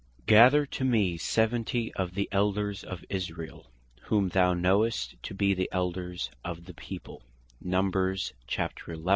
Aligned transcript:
"Gather 0.25 0.65
to 0.65 0.83
mee 0.83 1.15
Seventy 1.15 1.93
of 1.93 2.15
the 2.15 2.27
Elders 2.31 2.83
of 2.83 3.05
Israel, 3.07 3.67
whom 4.05 4.29
thou 4.29 4.55
knowest 4.55 5.13
to 5.21 5.35
be 5.35 5.53
the 5.53 5.69
Elders 5.71 6.31
of 6.43 6.65
the 6.65 6.73
People." 6.73 7.21